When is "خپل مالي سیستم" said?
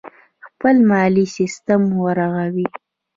0.47-1.81